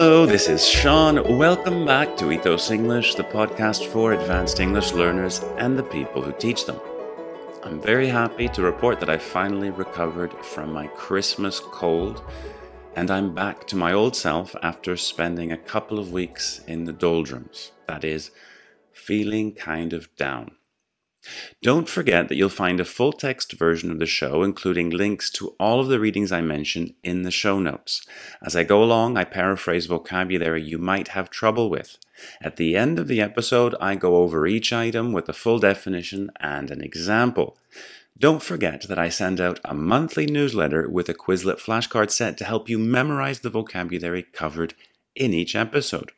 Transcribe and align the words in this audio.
Hello, 0.00 0.24
this 0.24 0.48
is 0.48 0.66
Sean. 0.66 1.36
Welcome 1.36 1.84
back 1.84 2.16
to 2.16 2.32
Ethos 2.32 2.70
English, 2.70 3.16
the 3.16 3.22
podcast 3.22 3.84
for 3.88 4.14
advanced 4.14 4.58
English 4.58 4.92
learners 4.92 5.40
and 5.58 5.78
the 5.78 5.82
people 5.82 6.22
who 6.22 6.32
teach 6.32 6.64
them. 6.64 6.80
I'm 7.62 7.82
very 7.82 8.08
happy 8.08 8.48
to 8.48 8.62
report 8.62 8.98
that 9.00 9.10
I 9.10 9.18
finally 9.18 9.68
recovered 9.68 10.32
from 10.42 10.72
my 10.72 10.86
Christmas 10.86 11.60
cold 11.60 12.24
and 12.96 13.10
I'm 13.10 13.34
back 13.34 13.66
to 13.66 13.76
my 13.76 13.92
old 13.92 14.16
self 14.16 14.56
after 14.62 14.96
spending 14.96 15.52
a 15.52 15.58
couple 15.58 15.98
of 15.98 16.12
weeks 16.12 16.62
in 16.66 16.84
the 16.84 16.94
doldrums. 16.94 17.72
That 17.86 18.02
is, 18.02 18.30
feeling 18.92 19.52
kind 19.52 19.92
of 19.92 20.08
down. 20.16 20.52
Don't 21.62 21.88
forget 21.88 22.28
that 22.28 22.36
you'll 22.36 22.48
find 22.48 22.80
a 22.80 22.84
full 22.84 23.12
text 23.12 23.52
version 23.52 23.90
of 23.90 23.98
the 23.98 24.06
show, 24.06 24.42
including 24.42 24.88
links 24.88 25.30
to 25.32 25.54
all 25.60 25.78
of 25.78 25.88
the 25.88 26.00
readings 26.00 26.32
I 26.32 26.40
mentioned 26.40 26.94
in 27.04 27.22
the 27.22 27.30
show 27.30 27.58
notes. 27.58 28.06
As 28.42 28.56
I 28.56 28.64
go 28.64 28.82
along, 28.82 29.18
I 29.18 29.24
paraphrase 29.24 29.84
vocabulary 29.84 30.62
you 30.62 30.78
might 30.78 31.08
have 31.08 31.28
trouble 31.28 31.68
with. 31.68 31.98
At 32.40 32.56
the 32.56 32.74
end 32.74 32.98
of 32.98 33.06
the 33.06 33.20
episode, 33.20 33.74
I 33.80 33.96
go 33.96 34.16
over 34.16 34.46
each 34.46 34.72
item 34.72 35.12
with 35.12 35.28
a 35.28 35.34
full 35.34 35.58
definition 35.58 36.30
and 36.40 36.70
an 36.70 36.82
example. 36.82 37.58
Don't 38.18 38.42
forget 38.42 38.88
that 38.88 38.98
I 38.98 39.10
send 39.10 39.40
out 39.40 39.60
a 39.64 39.74
monthly 39.74 40.26
newsletter 40.26 40.88
with 40.88 41.08
a 41.10 41.14
Quizlet 41.14 41.58
flashcard 41.58 42.10
set 42.10 42.38
to 42.38 42.44
help 42.44 42.68
you 42.68 42.78
memorize 42.78 43.40
the 43.40 43.50
vocabulary 43.50 44.22
covered 44.22 44.74
in 45.14 45.34
each 45.34 45.54
episode 45.54 46.12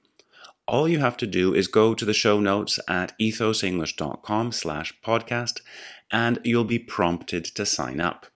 all 0.66 0.88
you 0.88 1.00
have 1.00 1.16
to 1.18 1.26
do 1.26 1.54
is 1.54 1.66
go 1.66 1.94
to 1.94 2.04
the 2.04 2.14
show 2.14 2.40
notes 2.40 2.78
at 2.88 3.18
ethosenglish.com 3.18 4.52
slash 4.52 4.94
podcast 5.04 5.60
and 6.10 6.38
you'll 6.44 6.64
be 6.64 6.78
prompted 6.78 7.44
to 7.44 7.66
sign 7.66 8.00
up. 8.00 8.26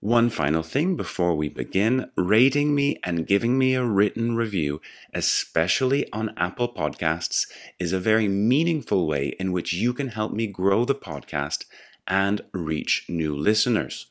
One 0.00 0.28
final 0.30 0.62
thing 0.62 0.94
before 0.94 1.34
we 1.34 1.48
begin 1.48 2.10
rating 2.16 2.74
me 2.74 3.00
and 3.02 3.26
giving 3.26 3.58
me 3.58 3.74
a 3.74 3.84
written 3.84 4.36
review, 4.36 4.80
especially 5.14 6.10
on 6.12 6.34
Apple 6.36 6.72
Podcasts, 6.72 7.46
is 7.78 7.92
a 7.92 7.98
very 7.98 8.28
meaningful 8.28 9.06
way 9.06 9.34
in 9.40 9.52
which 9.52 9.72
you 9.72 9.94
can 9.94 10.08
help 10.08 10.32
me 10.32 10.46
grow 10.46 10.84
the 10.84 10.94
podcast 10.94 11.64
and 12.06 12.42
reach 12.52 13.06
new 13.08 13.34
listeners. 13.34 14.06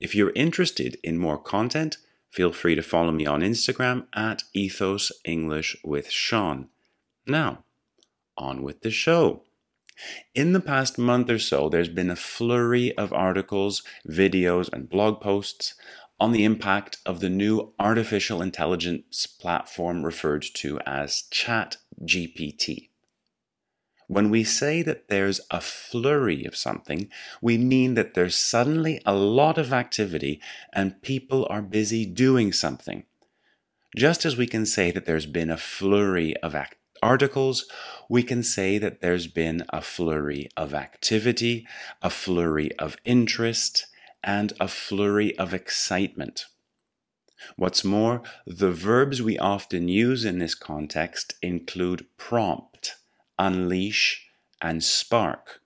If 0.00 0.14
you're 0.14 0.32
interested 0.34 0.98
in 1.04 1.18
more 1.18 1.38
content, 1.38 1.98
Feel 2.36 2.52
free 2.52 2.74
to 2.74 2.82
follow 2.82 3.12
me 3.12 3.24
on 3.24 3.40
Instagram 3.40 4.08
at 4.14 4.42
Ethos 4.52 5.10
English 5.24 5.74
with 5.82 6.10
Sean. 6.10 6.68
Now, 7.26 7.64
on 8.36 8.62
with 8.62 8.82
the 8.82 8.90
show. 8.90 9.44
In 10.34 10.52
the 10.52 10.60
past 10.60 10.98
month 10.98 11.30
or 11.30 11.38
so, 11.38 11.70
there's 11.70 11.88
been 11.88 12.10
a 12.10 12.14
flurry 12.14 12.94
of 12.98 13.10
articles, 13.14 13.82
videos, 14.06 14.70
and 14.70 14.90
blog 14.90 15.22
posts 15.22 15.76
on 16.20 16.32
the 16.32 16.44
impact 16.44 16.98
of 17.06 17.20
the 17.20 17.30
new 17.30 17.72
artificial 17.78 18.42
intelligence 18.42 19.26
platform 19.26 20.04
referred 20.04 20.44
to 20.56 20.78
as 20.80 21.22
ChatGPT. 21.32 22.90
When 24.08 24.30
we 24.30 24.44
say 24.44 24.82
that 24.82 25.08
there's 25.08 25.40
a 25.50 25.60
flurry 25.60 26.44
of 26.44 26.56
something, 26.56 27.08
we 27.42 27.58
mean 27.58 27.94
that 27.94 28.14
there's 28.14 28.36
suddenly 28.36 29.00
a 29.04 29.14
lot 29.14 29.58
of 29.58 29.72
activity 29.72 30.40
and 30.72 31.02
people 31.02 31.46
are 31.50 31.62
busy 31.62 32.06
doing 32.06 32.52
something. 32.52 33.04
Just 33.96 34.24
as 34.24 34.36
we 34.36 34.46
can 34.46 34.64
say 34.64 34.92
that 34.92 35.06
there's 35.06 35.26
been 35.26 35.50
a 35.50 35.56
flurry 35.56 36.36
of 36.36 36.54
act- 36.54 36.76
articles, 37.02 37.66
we 38.08 38.22
can 38.22 38.44
say 38.44 38.78
that 38.78 39.00
there's 39.00 39.26
been 39.26 39.64
a 39.70 39.80
flurry 39.80 40.48
of 40.56 40.72
activity, 40.72 41.66
a 42.00 42.10
flurry 42.10 42.70
of 42.78 42.96
interest, 43.04 43.86
and 44.22 44.52
a 44.60 44.68
flurry 44.68 45.36
of 45.36 45.52
excitement. 45.52 46.46
What's 47.56 47.84
more, 47.84 48.22
the 48.46 48.70
verbs 48.70 49.20
we 49.20 49.38
often 49.38 49.88
use 49.88 50.24
in 50.24 50.38
this 50.38 50.54
context 50.54 51.34
include 51.42 52.06
prompt 52.16 52.75
unleash, 53.38 54.26
and 54.60 54.82
spark. 54.82 55.60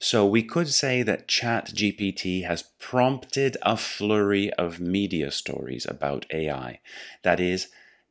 So 0.00 0.26
we 0.26 0.42
could 0.42 0.68
say 0.68 1.02
that 1.02 1.28
ChatGPT 1.28 2.44
has 2.44 2.64
prompted 2.78 3.56
a 3.62 3.76
flurry 3.76 4.52
of 4.54 4.80
media 4.80 5.30
stories 5.30 5.86
about 5.86 6.26
AI. 6.32 6.80
That 7.22 7.40
is, 7.40 7.68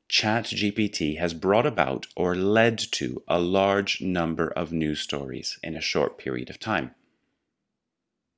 ChatGPT 0.10 1.18
has 1.20 1.34
brought 1.34 1.66
about 1.66 2.08
or 2.16 2.36
led 2.36 2.78
to 2.94 3.24
a 3.28 3.40
large 3.40 4.02
number 4.02 4.48
of 4.48 4.72
news 4.72 5.02
stories 5.02 5.60
in 5.62 5.76
a 5.76 5.82
short 5.82 6.18
period 6.18 6.50
of 6.50 6.60
time. 6.60 6.96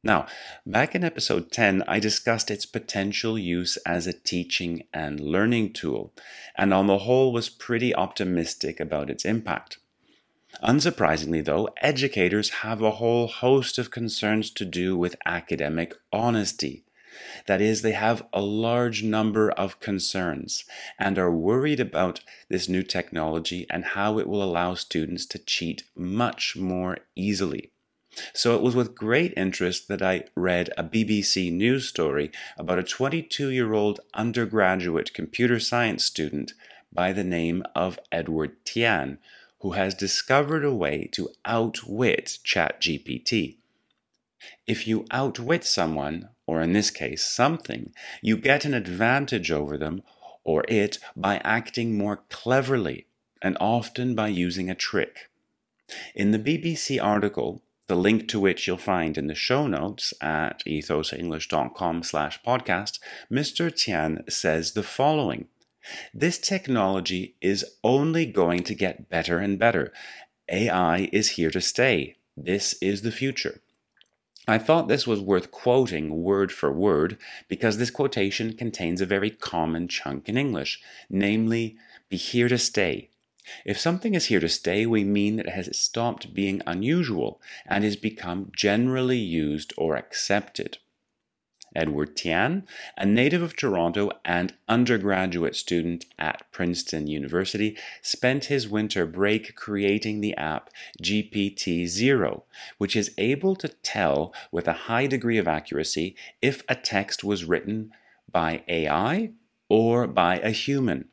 Now, 0.03 0.27
back 0.65 0.95
in 0.95 1.03
episode 1.03 1.51
10, 1.51 1.83
I 1.87 1.99
discussed 1.99 2.49
its 2.49 2.65
potential 2.65 3.37
use 3.37 3.77
as 3.85 4.07
a 4.07 4.13
teaching 4.13 4.83
and 4.93 5.19
learning 5.19 5.73
tool, 5.73 6.13
and 6.57 6.73
on 6.73 6.87
the 6.87 6.99
whole 6.99 7.33
was 7.33 7.49
pretty 7.49 7.93
optimistic 7.93 8.79
about 8.79 9.09
its 9.09 9.25
impact. 9.25 9.77
Unsurprisingly, 10.63 11.45
though, 11.45 11.69
educators 11.77 12.49
have 12.49 12.81
a 12.81 12.91
whole 12.91 13.27
host 13.27 13.77
of 13.77 13.91
concerns 13.91 14.49
to 14.49 14.65
do 14.65 14.97
with 14.97 15.15
academic 15.25 15.93
honesty. 16.11 16.83
That 17.45 17.61
is, 17.61 17.81
they 17.81 17.91
have 17.91 18.25
a 18.33 18.41
large 18.41 19.03
number 19.03 19.51
of 19.51 19.79
concerns 19.79 20.65
and 20.97 21.17
are 21.17 21.31
worried 21.31 21.79
about 21.79 22.21
this 22.49 22.67
new 22.67 22.83
technology 22.83 23.67
and 23.69 23.85
how 23.85 24.17
it 24.19 24.27
will 24.27 24.43
allow 24.43 24.73
students 24.73 25.25
to 25.27 25.39
cheat 25.39 25.83
much 25.95 26.55
more 26.55 26.97
easily. 27.15 27.71
So 28.33 28.55
it 28.55 28.61
was 28.61 28.75
with 28.75 28.95
great 28.95 29.33
interest 29.37 29.87
that 29.87 30.01
I 30.01 30.25
read 30.35 30.71
a 30.77 30.83
BBC 30.83 31.53
News 31.53 31.87
story 31.87 32.31
about 32.57 32.79
a 32.79 32.83
22 32.83 33.49
year 33.49 33.73
old 33.73 33.99
undergraduate 34.13 35.13
computer 35.13 35.59
science 35.59 36.05
student 36.05 36.53
by 36.91 37.13
the 37.13 37.23
name 37.23 37.63
of 37.75 37.99
Edward 38.11 38.65
Tian 38.65 39.19
who 39.61 39.71
has 39.71 39.93
discovered 39.93 40.63
a 40.63 40.73
way 40.73 41.09
to 41.11 41.29
outwit 41.45 42.39
ChatGPT. 42.45 43.57
If 44.65 44.87
you 44.87 45.05
outwit 45.11 45.63
someone, 45.65 46.29
or 46.47 46.61
in 46.61 46.73
this 46.73 46.91
case, 46.91 47.25
something, 47.25 47.93
you 48.21 48.37
get 48.37 48.65
an 48.65 48.73
advantage 48.73 49.51
over 49.51 49.77
them 49.77 50.01
or 50.43 50.63
it 50.67 50.97
by 51.15 51.37
acting 51.43 51.97
more 51.97 52.23
cleverly 52.29 53.05
and 53.41 53.57
often 53.59 54.15
by 54.15 54.27
using 54.27 54.69
a 54.69 54.75
trick. 54.75 55.29
In 56.15 56.31
the 56.31 56.39
BBC 56.39 57.01
article, 57.03 57.61
the 57.87 57.95
link 57.95 58.27
to 58.29 58.39
which 58.39 58.67
you'll 58.67 58.77
find 58.77 59.17
in 59.17 59.27
the 59.27 59.35
show 59.35 59.67
notes 59.67 60.13
at 60.21 60.63
ethosenglish.com 60.65 62.03
slash 62.03 62.39
podcast, 62.43 62.99
Mr. 63.31 63.75
Tian 63.75 64.23
says 64.29 64.73
the 64.73 64.83
following. 64.83 65.47
This 66.13 66.37
technology 66.37 67.35
is 67.41 67.65
only 67.83 68.25
going 68.25 68.63
to 68.63 68.75
get 68.75 69.09
better 69.09 69.39
and 69.39 69.57
better. 69.57 69.93
AI 70.49 71.09
is 71.11 71.31
here 71.31 71.51
to 71.51 71.61
stay. 71.61 72.15
This 72.35 72.73
is 72.81 73.01
the 73.01 73.11
future. 73.11 73.61
I 74.47 74.57
thought 74.57 74.87
this 74.87 75.05
was 75.05 75.19
worth 75.19 75.51
quoting 75.51 76.23
word 76.23 76.51
for 76.51 76.71
word 76.71 77.19
because 77.47 77.77
this 77.77 77.91
quotation 77.91 78.53
contains 78.53 78.99
a 78.99 79.05
very 79.05 79.29
common 79.29 79.87
chunk 79.87 80.27
in 80.27 80.37
English, 80.37 80.81
namely, 81.09 81.77
be 82.09 82.17
here 82.17 82.49
to 82.49 82.57
stay. 82.57 83.09
If 83.65 83.79
something 83.79 84.15
is 84.15 84.25
here 84.25 84.39
to 84.39 84.49
stay, 84.49 84.85
we 84.85 85.03
mean 85.03 85.35
that 85.35 85.47
it 85.47 85.53
has 85.53 85.77
stopped 85.77 86.33
being 86.33 86.61
unusual 86.65 87.41
and 87.65 87.83
has 87.83 87.95
become 87.95 88.51
generally 88.55 89.17
used 89.17 89.73
or 89.77 89.95
accepted. 89.95 90.79
Edward 91.75 92.15
Tian, 92.15 92.67
a 92.97 93.05
native 93.05 93.41
of 93.41 93.55
Toronto 93.55 94.11
and 94.25 94.53
undergraduate 94.67 95.55
student 95.55 96.05
at 96.17 96.51
Princeton 96.51 97.07
University, 97.07 97.77
spent 98.01 98.45
his 98.45 98.67
winter 98.67 99.05
break 99.05 99.55
creating 99.55 100.21
the 100.21 100.35
app 100.35 100.69
GPT 101.01 101.85
Zero, 101.87 102.43
which 102.77 102.95
is 102.95 103.13
able 103.17 103.55
to 103.55 103.67
tell 103.67 104.33
with 104.51 104.67
a 104.67 104.73
high 104.89 105.07
degree 105.07 105.37
of 105.37 105.47
accuracy 105.47 106.15
if 106.41 106.63
a 106.67 106.75
text 106.75 107.23
was 107.23 107.45
written 107.45 107.91
by 108.31 108.63
AI 108.67 109.31
or 109.69 110.07
by 110.07 110.39
a 110.39 110.51
human. 110.51 111.09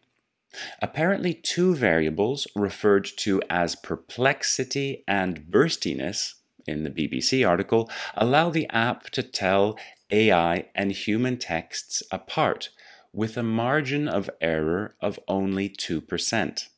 Apparently, 0.81 1.35
two 1.35 1.75
variables 1.75 2.47
referred 2.56 3.05
to 3.19 3.43
as 3.50 3.76
perplexity 3.76 5.05
and 5.06 5.50
burstiness 5.50 6.37
in 6.67 6.82
the 6.82 6.91
BBC 6.91 7.47
article 7.47 7.91
allow 8.14 8.50
the 8.50 8.69
app 8.70 9.11
to 9.11 9.23
tell 9.23 9.79
AI 10.11 10.69
and 10.75 10.93
human 10.93 11.37
texts 11.37 12.03
apart 12.11 12.70
with 13.12 13.37
a 13.37 13.43
margin 13.43 14.08
of 14.08 14.31
error 14.41 14.94
of 15.00 15.19
only 15.26 15.69
2%. 15.69 16.69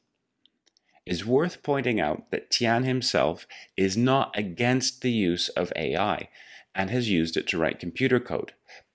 It's 1.04 1.24
worth 1.24 1.62
pointing 1.62 2.00
out 2.00 2.30
that 2.30 2.50
Tian 2.50 2.84
himself 2.84 3.46
is 3.76 3.96
not 3.96 4.36
against 4.38 5.00
the 5.00 5.10
use 5.10 5.48
of 5.48 5.72
AI 5.74 6.28
and 6.74 6.90
has 6.90 7.08
used 7.10 7.36
it 7.36 7.46
to 7.48 7.58
write 7.58 7.80
computer 7.80 8.20
code, 8.20 8.52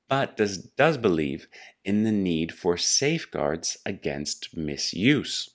but 0.08 0.38
does, 0.38 0.58
does 0.60 0.98
believe 0.98 1.48
in 1.84 2.04
the 2.04 2.12
need 2.12 2.54
for 2.54 2.78
safeguards 2.78 3.78
against 3.86 4.56
misuse. 4.56 5.50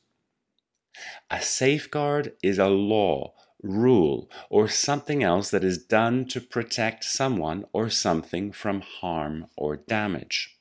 A 1.30 1.40
safeguard 1.40 2.34
is 2.42 2.58
a 2.58 2.68
law 2.68 3.34
rule, 3.62 4.30
or 4.50 4.68
something 4.68 5.22
else 5.22 5.50
that 5.50 5.64
is 5.64 5.78
done 5.84 6.24
to 6.26 6.40
protect 6.40 7.04
someone 7.04 7.64
or 7.72 7.90
something 7.90 8.52
from 8.52 8.80
harm 8.80 9.46
or 9.56 9.76
damage. 9.76 10.56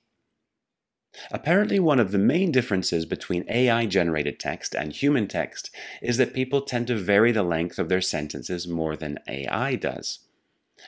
Apparently, 1.31 1.79
one 1.79 1.99
of 1.99 2.11
the 2.11 2.17
main 2.17 2.51
differences 2.51 3.05
between 3.05 3.45
AI 3.49 3.85
generated 3.85 4.39
text 4.39 4.75
and 4.75 4.93
human 4.93 5.27
text 5.27 5.71
is 6.01 6.17
that 6.17 6.33
people 6.33 6.61
tend 6.61 6.87
to 6.87 6.95
vary 6.95 7.31
the 7.31 7.43
length 7.43 7.79
of 7.79 7.89
their 7.89 8.01
sentences 8.01 8.67
more 8.67 8.95
than 8.95 9.19
AI 9.27 9.75
does. 9.75 10.19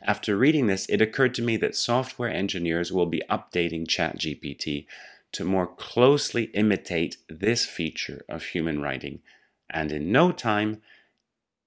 After 0.04 0.38
reading 0.38 0.68
this, 0.68 0.86
it 0.88 1.02
occurred 1.02 1.34
to 1.36 1.42
me 1.42 1.58
that 1.58 1.76
software 1.76 2.30
engineers 2.30 2.92
will 2.92 3.08
be 3.08 3.24
updating 3.28 3.88
ChatGPT 3.88 4.86
to 5.32 5.44
more 5.44 5.68
closely 5.68 6.44
imitate 6.54 7.18
this 7.28 7.66
feature 7.66 8.24
of 8.30 8.44
human 8.44 8.82
writing, 8.82 9.22
and 9.70 9.92
in 9.92 10.12
no 10.12 10.32
time, 10.32 10.82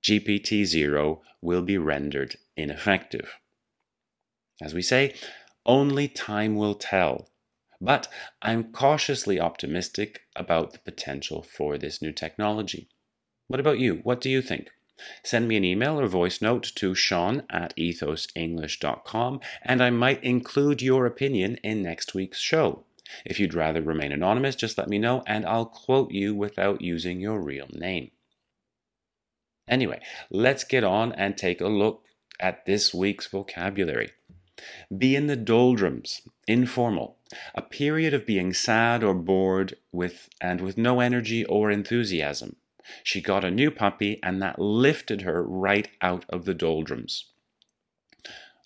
GPT 0.03 0.65
0 0.65 1.23
will 1.41 1.63
be 1.63 1.79
rendered 1.79 2.37
ineffective. 2.57 3.39
As 4.61 4.75
we 4.75 4.83
say, 4.83 5.15
only 5.65 6.09
time 6.09 6.57
will 6.57 6.75
tell. 6.75 7.29
But 7.81 8.09
I'm 8.41 8.73
cautiously 8.73 9.41
optimistic 9.41 10.23
about 10.37 10.73
the 10.73 10.79
potential 10.79 11.43
for 11.43 11.79
this 11.79 12.03
new 12.03 12.13
technology. 12.13 12.89
What 13.49 13.61
about 13.61 13.79
you? 13.79 13.97
What 14.03 14.21
do 14.21 14.31
you 14.31 14.43
think? 14.43 14.71
Send 15.25 15.49
me 15.49 15.57
an 15.57 15.65
email 15.65 15.99
or 15.99 16.07
voice 16.07 16.41
note 16.41 16.73
to 16.77 16.95
sean 16.95 17.43
at 17.51 17.77
ethosenglish.com 17.77 19.41
and 19.63 19.83
I 19.83 19.91
might 19.91 20.23
include 20.23 20.81
your 20.81 21.07
opinion 21.07 21.57
in 21.65 21.83
next 21.83 22.15
week's 22.15 22.39
show. 22.41 22.85
If 23.25 23.41
you'd 23.41 23.55
rather 23.55 23.83
remain 23.83 24.13
anonymous, 24.13 24.55
just 24.55 24.79
let 24.79 24.89
me 24.89 24.99
know 24.99 25.23
and 25.27 25.45
I'll 25.45 25.67
quote 25.67 26.13
you 26.13 26.35
without 26.35 26.81
using 26.81 27.21
your 27.21 27.41
real 27.41 27.69
name. 27.73 28.13
Anyway, 29.73 30.03
let's 30.29 30.65
get 30.65 30.85
on 30.85 31.13
and 31.13 31.35
take 31.35 31.59
a 31.63 31.67
look 31.67 32.05
at 32.39 32.67
this 32.67 32.93
week's 32.93 33.27
vocabulary. 33.27 34.11
Be 34.95 35.17
in 35.17 35.29
the 35.29 35.37
doldrums, 35.37 36.21
informal, 36.47 37.17
a 37.55 37.63
period 37.63 38.13
of 38.13 38.27
being 38.27 38.53
sad 38.53 39.03
or 39.03 39.15
bored 39.15 39.79
with 39.91 40.29
and 40.43 40.61
with 40.61 40.77
no 40.77 41.01
energy 41.01 41.47
or 41.47 41.71
enthusiasm. 41.71 42.57
She 43.03 43.23
got 43.23 43.47
a 43.47 43.51
new 43.51 43.71
puppy 43.71 44.21
and 44.23 44.43
that 44.43 44.59
lifted 44.59 45.23
her 45.23 45.43
right 45.43 45.89
out 46.03 46.27
of 46.29 46.45
the 46.45 46.53
doldrums. 46.53 47.33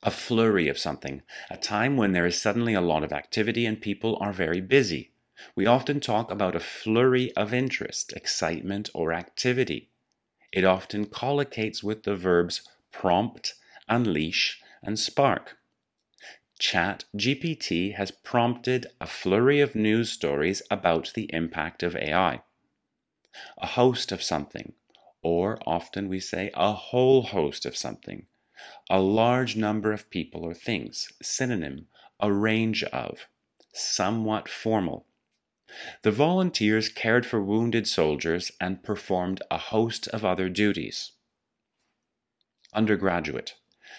A 0.02 0.10
flurry 0.10 0.66
of 0.66 0.76
something, 0.76 1.22
a 1.48 1.56
time 1.56 1.96
when 1.96 2.10
there 2.10 2.26
is 2.26 2.36
suddenly 2.36 2.74
a 2.74 2.80
lot 2.80 3.04
of 3.04 3.12
activity 3.12 3.64
and 3.64 3.80
people 3.80 4.18
are 4.20 4.32
very 4.32 4.60
busy. 4.60 5.12
We 5.54 5.66
often 5.66 6.00
talk 6.00 6.32
about 6.32 6.56
a 6.56 6.60
flurry 6.60 7.30
of 7.36 7.54
interest, 7.54 8.12
excitement, 8.14 8.90
or 8.92 9.12
activity. 9.12 9.90
It 10.56 10.64
often 10.64 11.04
collocates 11.04 11.82
with 11.82 12.04
the 12.04 12.16
verbs 12.16 12.66
prompt, 12.90 13.52
unleash, 13.90 14.62
and 14.82 14.98
spark. 14.98 15.58
Chat 16.58 17.04
GPT 17.14 17.94
has 17.96 18.10
prompted 18.10 18.86
a 18.98 19.06
flurry 19.06 19.60
of 19.60 19.74
news 19.74 20.10
stories 20.10 20.62
about 20.70 21.12
the 21.12 21.30
impact 21.30 21.82
of 21.82 21.94
AI. 21.94 22.40
A 23.58 23.66
host 23.66 24.12
of 24.12 24.22
something, 24.22 24.72
or 25.20 25.58
often 25.66 26.08
we 26.08 26.20
say 26.20 26.50
a 26.54 26.72
whole 26.72 27.20
host 27.20 27.66
of 27.66 27.76
something, 27.76 28.26
a 28.88 28.98
large 28.98 29.56
number 29.56 29.92
of 29.92 30.08
people 30.08 30.42
or 30.42 30.54
things, 30.54 31.12
synonym, 31.20 31.86
a 32.18 32.32
range 32.32 32.82
of, 32.82 33.26
somewhat 33.74 34.48
formal. 34.48 35.06
The 36.02 36.12
volunteers 36.12 36.88
cared 36.88 37.26
for 37.26 37.42
wounded 37.42 37.88
soldiers 37.88 38.52
and 38.60 38.82
performed 38.82 39.42
a 39.50 39.58
host 39.58 40.06
of 40.08 40.24
other 40.24 40.48
duties. 40.48 41.12
Undergraduate, 42.72 43.54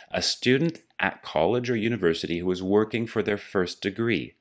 a 0.10 0.22
student 0.22 0.82
at 1.00 1.24
college 1.24 1.70
or 1.70 1.76
university 1.76 2.40
who 2.40 2.52
is 2.52 2.64
working 2.64 3.06
for 3.06 3.22
their 3.22 3.38
first 3.38 3.82
degree. 3.82 4.36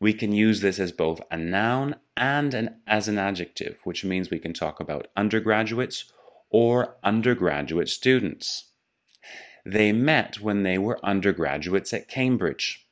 We 0.00 0.12
can 0.12 0.32
use 0.32 0.60
this 0.60 0.78
as 0.78 0.92
both 0.92 1.20
a 1.30 1.36
noun 1.36 1.96
and 2.16 2.54
an, 2.54 2.80
as 2.86 3.08
an 3.08 3.18
adjective, 3.18 3.78
which 3.84 4.04
means 4.04 4.30
we 4.30 4.38
can 4.38 4.52
talk 4.52 4.80
about 4.80 5.08
undergraduates 5.16 6.12
or 6.50 6.96
undergraduate 7.02 7.88
students. 7.88 8.70
They 9.64 9.92
met 9.92 10.40
when 10.40 10.62
they 10.62 10.78
were 10.78 11.04
undergraduates 11.04 11.92
at 11.92 12.08
Cambridge. 12.08 12.87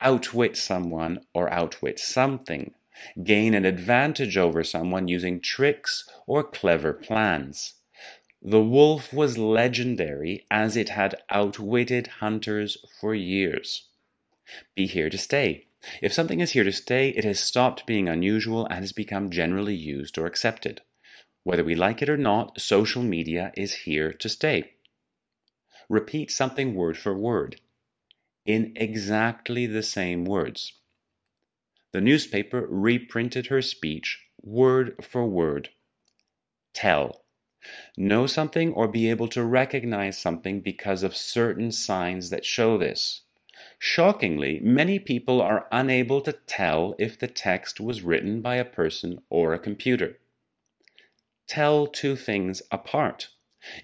Outwit 0.00 0.56
someone 0.56 1.26
or 1.34 1.52
outwit 1.52 1.98
something 1.98 2.72
gain 3.24 3.54
an 3.54 3.64
advantage 3.64 4.36
over 4.36 4.62
someone 4.62 5.08
using 5.08 5.40
tricks 5.40 6.08
or 6.26 6.44
clever 6.44 6.92
plans. 6.92 7.74
The 8.40 8.62
wolf 8.62 9.12
was 9.12 9.38
legendary 9.38 10.46
as 10.50 10.76
it 10.76 10.88
had 10.88 11.20
outwitted 11.30 12.06
hunters 12.06 12.78
for 13.00 13.14
years. 13.14 13.88
Be 14.76 14.86
here 14.86 15.10
to 15.10 15.18
stay. 15.18 15.66
If 16.00 16.12
something 16.12 16.38
is 16.40 16.52
here 16.52 16.64
to 16.64 16.72
stay, 16.72 17.08
it 17.10 17.24
has 17.24 17.40
stopped 17.40 17.86
being 17.86 18.08
unusual 18.08 18.66
and 18.66 18.80
has 18.80 18.92
become 18.92 19.30
generally 19.30 19.74
used 19.74 20.16
or 20.16 20.26
accepted. 20.26 20.80
Whether 21.42 21.64
we 21.64 21.74
like 21.74 22.02
it 22.02 22.08
or 22.08 22.16
not, 22.16 22.60
social 22.60 23.02
media 23.02 23.52
is 23.56 23.74
here 23.74 24.12
to 24.12 24.28
stay. 24.28 24.74
Repeat 25.88 26.30
something 26.30 26.74
word 26.74 26.96
for 26.96 27.16
word 27.16 27.60
in 28.48 28.72
exactly 28.76 29.66
the 29.66 29.82
same 29.82 30.24
words. 30.24 30.72
The 31.92 32.00
newspaper 32.00 32.66
reprinted 32.66 33.48
her 33.48 33.60
speech 33.60 34.24
word 34.42 35.04
for 35.04 35.26
word. 35.26 35.68
Tell. 36.72 37.26
Know 37.98 38.26
something 38.26 38.72
or 38.72 38.88
be 38.88 39.10
able 39.10 39.28
to 39.28 39.44
recognize 39.44 40.16
something 40.16 40.60
because 40.60 41.02
of 41.02 41.14
certain 41.14 41.70
signs 41.72 42.30
that 42.30 42.46
show 42.46 42.78
this. 42.78 43.20
Shockingly, 43.78 44.60
many 44.60 44.98
people 44.98 45.42
are 45.42 45.68
unable 45.70 46.22
to 46.22 46.32
tell 46.32 46.94
if 46.98 47.18
the 47.18 47.28
text 47.28 47.80
was 47.80 48.00
written 48.00 48.40
by 48.40 48.56
a 48.56 48.64
person 48.64 49.20
or 49.28 49.52
a 49.52 49.58
computer. 49.58 50.18
Tell 51.46 51.86
two 51.86 52.16
things 52.16 52.62
apart. 52.70 53.28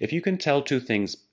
If 0.01 0.11
you 0.11 0.21
can 0.21 0.39
tell 0.39 0.63
two 0.63 0.79
things 0.79 1.24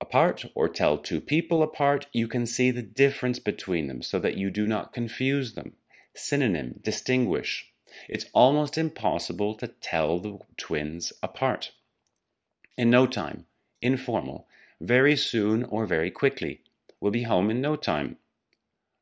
apart 0.00 0.44
or 0.54 0.68
tell 0.68 0.96
two 0.96 1.20
people 1.20 1.62
apart, 1.62 2.06
you 2.12 2.28
can 2.28 2.46
see 2.46 2.70
the 2.70 2.82
difference 2.82 3.38
between 3.38 3.88
them 3.88 4.00
so 4.00 4.18
that 4.18 4.36
you 4.36 4.50
do 4.50 4.66
not 4.66 4.92
confuse 4.92 5.54
them. 5.54 5.76
Synonym, 6.14 6.80
distinguish. 6.82 7.72
It's 8.08 8.26
almost 8.32 8.78
impossible 8.78 9.54
to 9.56 9.68
tell 9.68 10.20
the 10.20 10.38
twins 10.56 11.12
apart. 11.22 11.72
In 12.76 12.90
no 12.90 13.06
time, 13.06 13.46
informal, 13.82 14.46
very 14.80 15.16
soon 15.16 15.64
or 15.64 15.84
very 15.84 16.10
quickly, 16.10 16.60
will 17.00 17.10
be 17.10 17.22
home 17.22 17.50
in 17.50 17.60
no 17.60 17.74
time. 17.74 18.18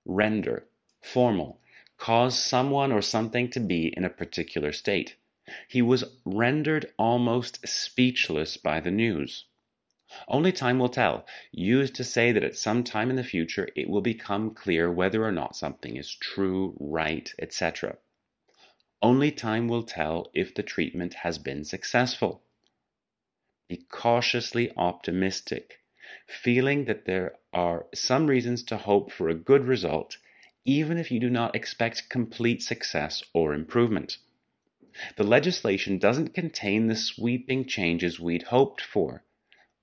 Render, 0.05 0.67
formal, 1.03 1.61
cause 1.99 2.39
someone 2.39 2.91
or 2.91 3.03
something 3.03 3.51
to 3.51 3.61
be 3.61 3.93
in 3.97 4.05
a 4.05 4.11
particular 4.11 4.73
state. 4.73 5.17
He 5.69 5.83
was 5.83 6.05
rendered 6.25 6.93
almost 6.99 7.67
speechless 7.69 8.57
by 8.57 8.81
the 8.81 8.91
news. 8.91 9.45
Only 10.29 10.53
time 10.53 10.79
will 10.79 10.89
tell, 10.89 11.27
used 11.51 11.97
to 11.97 12.05
say 12.05 12.31
that 12.31 12.45
at 12.45 12.57
some 12.57 12.85
time 12.85 13.11
in 13.11 13.17
the 13.17 13.25
future 13.25 13.69
it 13.75 13.89
will 13.89 14.01
become 14.01 14.55
clear 14.55 14.89
whether 14.89 15.25
or 15.25 15.33
not 15.33 15.57
something 15.57 15.97
is 15.97 16.15
true, 16.15 16.77
right, 16.79 17.29
etc. 17.41 17.99
Only 19.03 19.33
time 19.33 19.67
will 19.67 19.83
tell 19.83 20.31
if 20.33 20.55
the 20.55 20.63
treatment 20.63 21.15
has 21.15 21.39
been 21.39 21.65
successful. 21.65 22.45
Be 23.69 23.79
cautiously 23.91 24.71
optimistic, 24.77 25.81
feeling 26.29 26.85
that 26.85 27.05
there 27.05 27.37
are 27.53 27.87
some 27.93 28.29
reasons 28.29 28.63
to 28.63 28.77
hope 28.77 29.11
for 29.11 29.29
a 29.29 29.35
good 29.35 29.65
result, 29.65 30.19
even 30.65 30.99
if 30.99 31.11
you 31.11 31.19
do 31.19 31.31
not 31.31 31.57
expect 31.57 32.09
complete 32.09 32.63
success 32.63 33.25
or 33.33 33.53
improvement. 33.53 34.19
The 35.17 35.25
legislation 35.25 35.99
doesn't 35.99 36.33
contain 36.33 36.87
the 36.87 36.95
sweeping 36.95 37.67
changes 37.67 38.21
we'd 38.21 38.45
hoped 38.45 38.81
for 38.81 39.25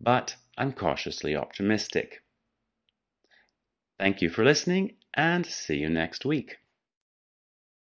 but 0.04 0.36
I'm 0.58 0.74
cautiously 0.74 1.36
optimistic. 1.36 2.24
Thank 3.98 4.22
you 4.22 4.30
for 4.30 4.44
listening 4.44 4.98
and 5.14 5.46
see 5.46 5.78
you 5.78 5.90
next 5.90 6.26
week. 6.26 6.58